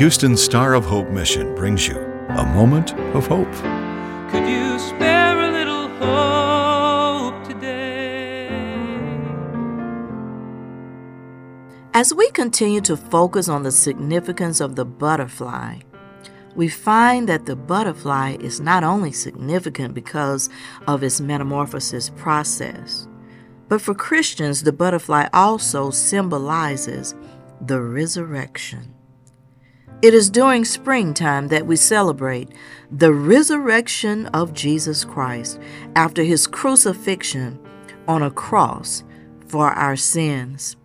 Houston's 0.00 0.42
Star 0.42 0.72
of 0.72 0.86
Hope 0.86 1.10
mission 1.10 1.54
brings 1.54 1.86
you 1.86 1.98
a 2.30 2.46
moment 2.54 2.94
of 3.14 3.26
hope. 3.26 3.52
Could 4.30 4.48
you 4.48 4.78
spare 4.78 5.38
a 5.38 5.52
little 5.52 5.88
hope 5.98 7.46
today? 7.46 8.48
As 11.92 12.14
we 12.14 12.30
continue 12.30 12.80
to 12.80 12.96
focus 12.96 13.46
on 13.46 13.62
the 13.62 13.70
significance 13.70 14.58
of 14.62 14.74
the 14.74 14.86
butterfly, 14.86 15.80
we 16.54 16.68
find 16.68 17.28
that 17.28 17.44
the 17.44 17.54
butterfly 17.54 18.38
is 18.40 18.58
not 18.58 18.82
only 18.82 19.12
significant 19.12 19.92
because 19.92 20.48
of 20.86 21.02
its 21.02 21.20
metamorphosis 21.20 22.08
process, 22.08 23.06
but 23.68 23.82
for 23.82 23.92
Christians, 23.92 24.62
the 24.62 24.72
butterfly 24.72 25.28
also 25.34 25.90
symbolizes 25.90 27.14
the 27.60 27.82
resurrection. 27.82 28.94
It 30.02 30.14
is 30.14 30.30
during 30.30 30.64
springtime 30.64 31.48
that 31.48 31.66
we 31.66 31.76
celebrate 31.76 32.48
the 32.90 33.12
resurrection 33.12 34.26
of 34.28 34.54
Jesus 34.54 35.04
Christ 35.04 35.60
after 35.94 36.22
his 36.22 36.46
crucifixion 36.46 37.58
on 38.08 38.22
a 38.22 38.30
cross 38.30 39.04
for 39.46 39.68
our 39.68 39.96
sins. 39.96 40.76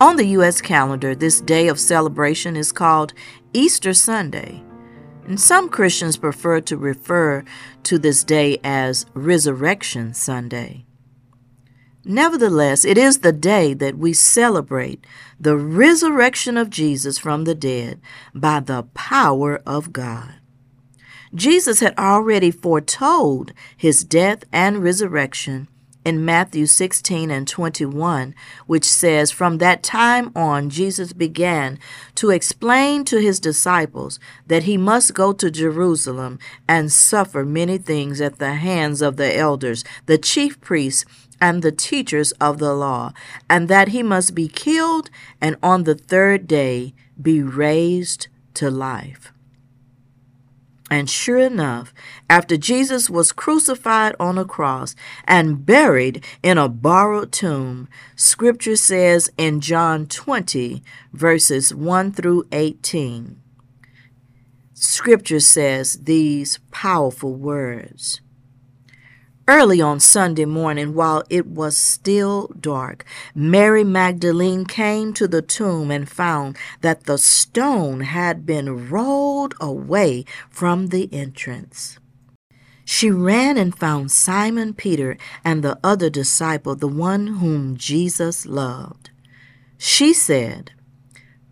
On 0.00 0.16
the 0.16 0.28
U.S. 0.28 0.62
calendar, 0.62 1.14
this 1.14 1.42
day 1.42 1.68
of 1.68 1.78
celebration 1.78 2.56
is 2.56 2.72
called 2.72 3.12
Easter 3.52 3.92
Sunday, 3.92 4.62
and 5.26 5.38
some 5.38 5.68
Christians 5.68 6.16
prefer 6.16 6.62
to 6.62 6.76
refer 6.78 7.44
to 7.82 7.98
this 7.98 8.24
day 8.24 8.58
as 8.64 9.04
Resurrection 9.12 10.14
Sunday. 10.14 10.85
Nevertheless, 12.08 12.84
it 12.84 12.96
is 12.96 13.18
the 13.18 13.32
day 13.32 13.74
that 13.74 13.98
we 13.98 14.12
celebrate 14.12 15.04
the 15.40 15.56
resurrection 15.56 16.56
of 16.56 16.70
Jesus 16.70 17.18
from 17.18 17.42
the 17.42 17.54
dead 17.54 18.00
by 18.32 18.60
the 18.60 18.84
power 18.94 19.60
of 19.66 19.92
God. 19.92 20.34
Jesus 21.34 21.80
had 21.80 21.98
already 21.98 22.52
foretold 22.52 23.52
his 23.76 24.04
death 24.04 24.44
and 24.52 24.84
resurrection 24.84 25.66
in 26.06 26.24
Matthew 26.24 26.66
16 26.66 27.32
and 27.32 27.48
21, 27.48 28.32
which 28.68 28.84
says, 28.84 29.32
From 29.32 29.58
that 29.58 29.82
time 29.82 30.30
on, 30.36 30.70
Jesus 30.70 31.12
began 31.12 31.80
to 32.14 32.30
explain 32.30 33.04
to 33.06 33.20
his 33.20 33.40
disciples 33.40 34.20
that 34.46 34.62
he 34.62 34.76
must 34.76 35.14
go 35.14 35.32
to 35.32 35.50
Jerusalem 35.50 36.38
and 36.68 36.92
suffer 36.92 37.44
many 37.44 37.76
things 37.76 38.20
at 38.20 38.38
the 38.38 38.54
hands 38.54 39.02
of 39.02 39.16
the 39.16 39.36
elders, 39.36 39.82
the 40.06 40.16
chief 40.16 40.60
priests, 40.60 41.04
and 41.40 41.62
the 41.62 41.72
teachers 41.72 42.32
of 42.32 42.58
the 42.58 42.74
law, 42.74 43.12
and 43.48 43.68
that 43.68 43.88
he 43.88 44.02
must 44.02 44.34
be 44.34 44.48
killed 44.48 45.10
and 45.40 45.56
on 45.62 45.84
the 45.84 45.94
third 45.94 46.46
day 46.46 46.94
be 47.20 47.42
raised 47.42 48.28
to 48.54 48.70
life. 48.70 49.32
And 50.88 51.10
sure 51.10 51.38
enough, 51.38 51.92
after 52.30 52.56
Jesus 52.56 53.10
was 53.10 53.32
crucified 53.32 54.14
on 54.20 54.38
a 54.38 54.44
cross 54.44 54.94
and 55.24 55.66
buried 55.66 56.24
in 56.44 56.58
a 56.58 56.68
borrowed 56.68 57.32
tomb, 57.32 57.88
Scripture 58.14 58.76
says 58.76 59.28
in 59.36 59.60
John 59.60 60.06
20, 60.06 60.82
verses 61.12 61.74
1 61.74 62.12
through 62.12 62.46
18, 62.52 63.40
Scripture 64.74 65.40
says 65.40 66.04
these 66.04 66.60
powerful 66.70 67.34
words. 67.34 68.20
Early 69.48 69.80
on 69.80 70.00
Sunday 70.00 70.44
morning, 70.44 70.92
while 70.92 71.22
it 71.30 71.46
was 71.46 71.76
still 71.76 72.48
dark, 72.58 73.04
Mary 73.32 73.84
Magdalene 73.84 74.64
came 74.64 75.12
to 75.14 75.28
the 75.28 75.40
tomb 75.40 75.92
and 75.92 76.08
found 76.08 76.56
that 76.80 77.04
the 77.04 77.16
stone 77.16 78.00
had 78.00 78.44
been 78.44 78.90
rolled 78.90 79.54
away 79.60 80.24
from 80.50 80.88
the 80.88 81.08
entrance. 81.12 81.96
She 82.84 83.08
ran 83.08 83.56
and 83.56 83.72
found 83.72 84.10
Simon 84.10 84.74
Peter 84.74 85.16
and 85.44 85.62
the 85.62 85.78
other 85.82 86.10
disciple, 86.10 86.74
the 86.74 86.88
one 86.88 87.38
whom 87.38 87.76
Jesus 87.76 88.46
loved. 88.46 89.10
She 89.78 90.12
said, 90.12 90.72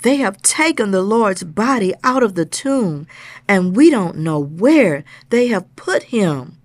They 0.00 0.16
have 0.16 0.40
taken 0.40 0.92
the 0.92 1.02
Lord's 1.02 1.44
body 1.44 1.92
out 2.02 2.22
of 2.22 2.36
the 2.36 2.46
tomb, 2.46 3.06
and 3.46 3.76
we 3.76 3.90
don't 3.90 4.16
know 4.16 4.38
where 4.38 5.04
they 5.28 5.48
have 5.48 5.76
put 5.76 6.04
him. 6.04 6.56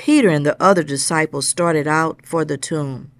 Peter 0.00 0.30
and 0.30 0.46
the 0.46 0.56
other 0.62 0.82
disciple 0.82 1.42
started 1.42 1.86
out 1.86 2.24
for 2.24 2.42
the 2.42 2.56
tomb. 2.56 3.12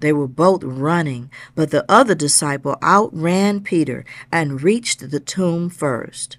They 0.00 0.12
were 0.12 0.28
both 0.28 0.62
running, 0.62 1.30
but 1.54 1.70
the 1.70 1.90
other 1.90 2.14
disciple 2.14 2.76
outran 2.82 3.60
Peter 3.60 4.04
and 4.30 4.62
reached 4.62 5.10
the 5.10 5.18
tomb 5.18 5.70
first. 5.70 6.36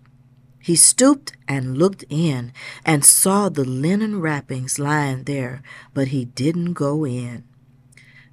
He 0.59 0.75
stooped 0.75 1.33
and 1.47 1.79
looked 1.79 2.03
in 2.09 2.53
and 2.85 3.03
saw 3.03 3.49
the 3.49 3.65
linen 3.65 4.21
wrappings 4.21 4.77
lying 4.77 5.23
there, 5.23 5.63
but 5.95 6.09
he 6.09 6.25
didn't 6.25 6.73
go 6.73 7.03
in. 7.03 7.43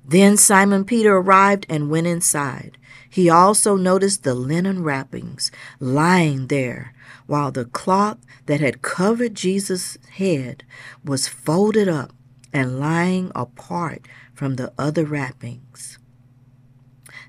Then 0.04 0.36
Simon 0.36 0.84
Peter 0.84 1.16
arrived 1.16 1.64
and 1.70 1.88
went 1.88 2.06
inside. 2.06 2.76
He 3.08 3.31
also 3.31 3.75
noticed 3.76 4.22
the 4.22 4.34
linen 4.34 4.82
wrappings 4.82 5.50
lying 5.81 6.48
there, 6.48 6.94
while 7.26 7.50
the 7.50 7.65
cloth 7.65 8.19
that 8.47 8.60
had 8.60 8.82
covered 8.82 9.34
Jesus' 9.34 9.98
head 10.12 10.65
was 11.04 11.28
folded 11.28 11.88
up 11.88 12.12
and 12.53 12.78
lying 12.78 13.32
apart 13.34 14.06
from 14.32 14.56
the 14.56 14.72
other 14.78 15.04
wrappings. 15.04 15.98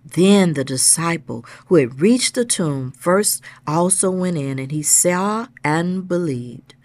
Then 0.06 0.54
the 0.54 0.64
disciple 0.64 1.44
who 1.66 1.76
had 1.76 2.00
reached 2.00 2.36
the 2.36 2.46
tomb 2.46 2.92
first 2.92 3.42
also 3.66 4.12
went 4.12 4.38
in, 4.38 4.60
and 4.60 4.72
he 4.72 4.84
saw 4.84 5.48
and 5.64 6.08
believed. 6.08 6.76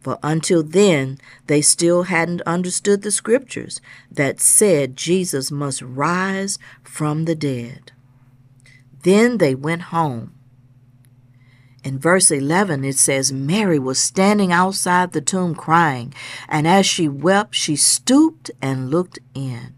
For 0.00 0.18
until 0.22 0.62
then, 0.62 1.18
they 1.46 1.62
still 1.62 2.04
hadn't 2.04 2.42
understood 2.42 3.02
the 3.02 3.12
scriptures 3.12 3.80
that 4.10 4.40
said 4.40 4.96
Jesus 4.96 5.50
must 5.50 5.82
rise 5.82 6.58
from 6.82 7.26
the 7.26 7.36
dead. 7.36 7.92
Then 9.02 9.38
they 9.38 9.54
went 9.54 9.82
home 9.82 10.34
in 11.84 11.98
verse 11.98 12.30
11, 12.30 12.84
it 12.84 12.96
says, 12.96 13.32
Mary 13.32 13.78
was 13.78 13.98
standing 13.98 14.52
outside 14.52 15.12
the 15.12 15.20
tomb 15.20 15.54
crying, 15.54 16.14
and 16.48 16.66
as 16.66 16.86
she 16.86 17.08
wept, 17.08 17.54
she 17.54 17.74
stooped 17.76 18.50
and 18.60 18.90
looked 18.90 19.18
in. 19.34 19.74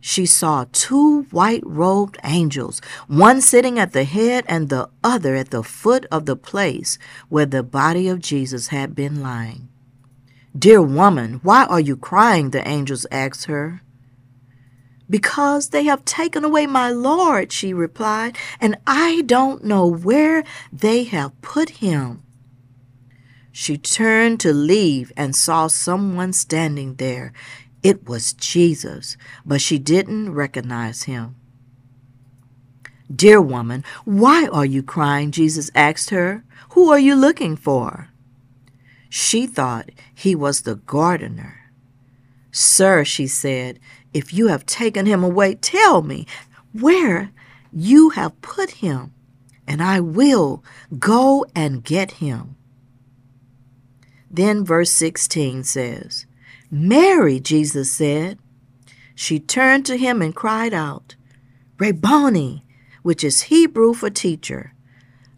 She 0.00 0.24
saw 0.24 0.64
two 0.72 1.22
white 1.30 1.62
robed 1.64 2.18
angels, 2.24 2.80
one 3.06 3.40
sitting 3.40 3.78
at 3.78 3.92
the 3.92 4.04
head 4.04 4.44
and 4.48 4.68
the 4.68 4.88
other 5.04 5.34
at 5.34 5.50
the 5.50 5.62
foot 5.62 6.06
of 6.10 6.24
the 6.24 6.36
place 6.36 6.98
where 7.28 7.46
the 7.46 7.62
body 7.62 8.08
of 8.08 8.20
Jesus 8.20 8.68
had 8.68 8.94
been 8.94 9.22
lying. 9.22 9.68
Dear 10.58 10.82
woman, 10.82 11.40
why 11.42 11.64
are 11.66 11.80
you 11.80 11.96
crying? 11.96 12.50
The 12.50 12.66
angels 12.66 13.06
asked 13.10 13.44
her. 13.44 13.82
Because 15.10 15.70
they 15.70 15.84
have 15.84 16.04
taken 16.04 16.44
away 16.44 16.66
my 16.66 16.90
Lord, 16.90 17.52
she 17.52 17.74
replied, 17.74 18.38
and 18.60 18.78
I 18.86 19.22
don't 19.26 19.64
know 19.64 19.86
where 19.86 20.44
they 20.72 21.04
have 21.04 21.38
put 21.42 21.70
him. 21.84 22.22
She 23.50 23.76
turned 23.76 24.38
to 24.40 24.52
leave 24.52 25.12
and 25.16 25.34
saw 25.34 25.66
someone 25.66 26.32
standing 26.32 26.94
there. 26.94 27.32
It 27.82 28.08
was 28.08 28.32
Jesus, 28.32 29.16
but 29.44 29.60
she 29.60 29.78
didn't 29.78 30.32
recognize 30.32 31.02
him. 31.02 31.34
Dear 33.14 33.40
woman, 33.40 33.84
why 34.04 34.46
are 34.46 34.64
you 34.64 34.84
crying? 34.84 35.32
Jesus 35.32 35.70
asked 35.74 36.10
her. 36.10 36.44
Who 36.70 36.90
are 36.92 36.98
you 36.98 37.16
looking 37.16 37.56
for? 37.56 38.08
She 39.08 39.48
thought 39.48 39.90
he 40.14 40.36
was 40.36 40.62
the 40.62 40.76
gardener. 40.76 41.59
Sir, 42.52 43.04
she 43.04 43.26
said, 43.26 43.78
if 44.12 44.32
you 44.34 44.48
have 44.48 44.66
taken 44.66 45.06
him 45.06 45.22
away, 45.22 45.54
tell 45.54 46.02
me 46.02 46.26
where 46.72 47.30
you 47.72 48.10
have 48.10 48.40
put 48.42 48.70
him, 48.70 49.12
and 49.66 49.82
I 49.82 50.00
will 50.00 50.64
go 50.98 51.46
and 51.54 51.84
get 51.84 52.12
him. 52.12 52.56
Then 54.30 54.64
verse 54.64 54.90
16 54.90 55.64
says, 55.64 56.26
Mary, 56.70 57.40
Jesus 57.40 57.90
said. 57.90 58.38
She 59.14 59.38
turned 59.38 59.84
to 59.86 59.98
him 59.98 60.22
and 60.22 60.34
cried 60.34 60.72
out, 60.72 61.14
Rabboni, 61.78 62.64
which 63.02 63.24
is 63.24 63.42
Hebrew 63.42 63.92
for 63.92 64.08
teacher. 64.08 64.72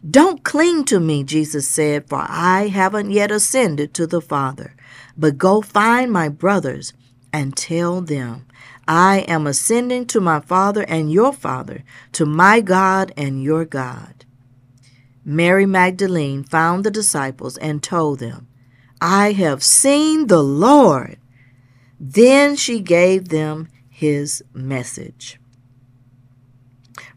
Don't 0.08 0.44
cling 0.44 0.84
to 0.86 1.00
me, 1.00 1.24
Jesus 1.24 1.68
said, 1.68 2.08
for 2.08 2.24
I 2.28 2.68
haven't 2.68 3.10
yet 3.10 3.30
ascended 3.30 3.94
to 3.94 4.06
the 4.06 4.20
Father. 4.20 4.74
But 5.16 5.38
go 5.38 5.62
find 5.62 6.12
my 6.12 6.28
brothers 6.28 6.92
and 7.32 7.56
tell 7.56 8.00
them, 8.00 8.46
I 8.86 9.20
am 9.28 9.46
ascending 9.46 10.06
to 10.06 10.20
my 10.20 10.40
Father 10.40 10.82
and 10.82 11.12
your 11.12 11.32
Father, 11.32 11.84
to 12.12 12.26
my 12.26 12.60
God 12.60 13.12
and 13.16 13.42
your 13.42 13.64
God. 13.64 14.24
Mary 15.24 15.66
Magdalene 15.66 16.42
found 16.42 16.84
the 16.84 16.90
disciples 16.90 17.56
and 17.58 17.82
told 17.82 18.18
them, 18.18 18.48
I 19.00 19.32
have 19.32 19.62
seen 19.62 20.26
the 20.26 20.42
Lord. 20.42 21.18
Then 21.98 22.56
she 22.56 22.80
gave 22.80 23.28
them 23.28 23.68
his 23.88 24.42
message. 24.52 25.38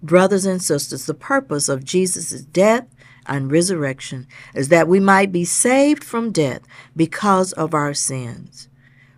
Brothers 0.04 0.46
and 0.46 0.62
sisters, 0.62 1.06
the 1.06 1.16
purpose 1.16 1.68
of 1.68 1.84
Jesus' 1.84 2.42
death 2.42 2.88
and 3.26 3.52
resurrection 3.52 4.28
is 4.54 4.70
that 4.70 4.88
we 4.88 5.00
might 5.00 5.32
be 5.32 5.46
saved 5.46 6.04
from 6.04 6.32
death 6.32 6.62
because 6.96 7.54
of 7.54 7.74
our 7.74 7.94
sins. 7.94 8.70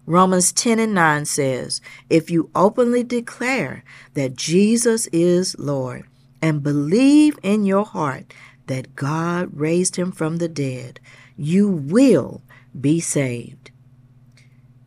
Romans 0.08 0.54
10 0.54 0.80
and 0.80 0.94
9 0.94 1.26
says, 1.26 1.82
If 2.10 2.32
you 2.32 2.50
openly 2.56 3.04
declare 3.04 3.84
that 4.14 4.38
Jesus 4.38 5.08
is 5.08 5.60
Lord 5.60 6.06
and 6.42 6.64
believe 6.64 7.38
in 7.44 7.66
your 7.66 7.84
heart 7.84 8.34
that 8.68 8.96
God 8.96 9.50
raised 9.52 9.98
him 9.98 10.14
from 10.14 10.38
the 10.38 10.48
dead, 10.48 11.02
you 11.36 11.68
will 11.68 12.42
be 12.80 13.02
saved. 13.02 13.72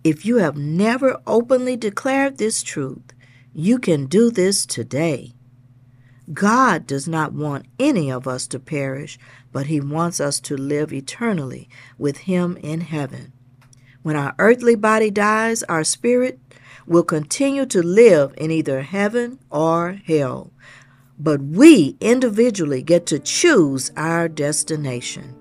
If 0.02 0.24
you 0.24 0.38
have 0.38 0.56
never 0.56 1.20
openly 1.26 1.76
declared 1.76 2.38
this 2.38 2.62
truth, 2.62 3.12
you 3.52 3.78
can 3.78 4.06
do 4.06 4.30
this 4.30 4.64
today. 4.64 5.34
God 6.32 6.86
does 6.86 7.06
not 7.06 7.34
want 7.34 7.66
any 7.78 8.10
of 8.10 8.26
us 8.26 8.46
to 8.48 8.58
perish, 8.58 9.18
but 9.52 9.66
He 9.66 9.80
wants 9.80 10.18
us 10.18 10.40
to 10.40 10.56
live 10.56 10.92
eternally 10.92 11.68
with 11.98 12.18
Him 12.18 12.56
in 12.62 12.80
heaven. 12.80 13.32
When 14.02 14.16
our 14.16 14.34
earthly 14.38 14.76
body 14.76 15.10
dies, 15.10 15.62
our 15.64 15.84
spirit 15.84 16.38
will 16.86 17.04
continue 17.04 17.66
to 17.66 17.82
live 17.82 18.32
in 18.36 18.50
either 18.50 18.80
heaven 18.80 19.38
or 19.50 20.00
hell. 20.06 20.52
But 21.18 21.42
we 21.42 21.96
individually 22.00 22.82
get 22.82 23.04
to 23.06 23.18
choose 23.18 23.92
our 23.96 24.26
destination. 24.28 25.36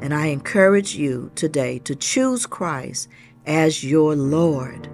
And 0.00 0.12
I 0.12 0.26
encourage 0.26 0.94
you 0.94 1.30
today 1.34 1.78
to 1.80 1.94
choose 1.94 2.44
Christ 2.44 3.08
as 3.46 3.82
your 3.82 4.14
Lord. 4.14 4.88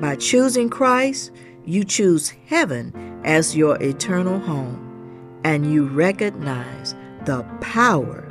By 0.00 0.16
choosing 0.16 0.70
Christ, 0.70 1.32
you 1.66 1.84
choose 1.84 2.30
heaven 2.46 3.20
as 3.24 3.54
your 3.54 3.76
eternal 3.82 4.38
home, 4.38 5.40
and 5.44 5.70
you 5.70 5.86
recognize 5.86 6.94
the 7.26 7.42
power 7.60 8.26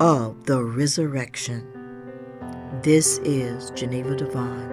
of 0.00 0.46
the 0.46 0.64
resurrection. 0.64 1.68
This 2.82 3.18
is 3.18 3.70
Geneva 3.76 4.16
DeVaughn. 4.16 4.72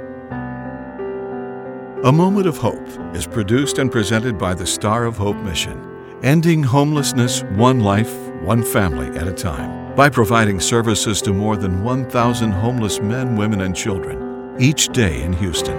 A 2.03 2.11
Moment 2.11 2.47
of 2.47 2.57
Hope 2.57 2.87
is 3.15 3.27
produced 3.27 3.77
and 3.77 3.91
presented 3.91 4.35
by 4.35 4.55
the 4.55 4.65
Star 4.65 5.05
of 5.05 5.15
Hope 5.15 5.37
Mission, 5.37 5.79
ending 6.23 6.63
homelessness 6.63 7.43
one 7.51 7.81
life, 7.81 8.11
one 8.41 8.63
family 8.63 9.15
at 9.15 9.27
a 9.27 9.31
time, 9.31 9.93
by 9.93 10.09
providing 10.09 10.59
services 10.59 11.21
to 11.21 11.33
more 11.33 11.55
than 11.55 11.83
1,000 11.83 12.51
homeless 12.51 12.99
men, 12.99 13.35
women, 13.35 13.61
and 13.61 13.75
children 13.75 14.55
each 14.59 14.87
day 14.87 15.21
in 15.21 15.31
Houston. 15.33 15.77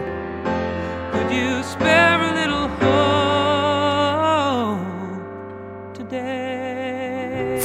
Could 1.10 1.32
you 1.32 1.64
spare 1.64 2.30
a 2.30 2.32
little 2.32 2.68
hope 5.88 5.96
today? 5.96 6.79